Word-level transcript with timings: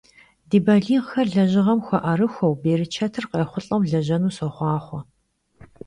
Di 0.49 0.59
baliğxer 0.65 1.27
lejığem 1.35 1.79
xue'erıxueu, 1.85 2.53
bêrıçetır 2.61 3.25
khayxhulh'eu 3.31 3.87
lejenu 3.91 4.29
soxhuaxhue! 4.37 4.99